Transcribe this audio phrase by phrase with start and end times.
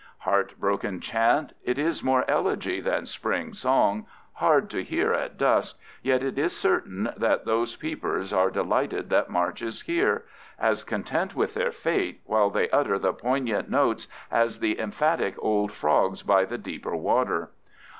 [0.17, 6.23] Heartbroken chant, it is more elegy than spring song, hard to hear at dusk, yet
[6.23, 11.71] it is certain that those peepers are delighted that March is here—as content with their
[11.71, 16.95] fate, while they utter the poignant notes, as the emphatic old frogs by the deeper
[16.95, 17.51] water.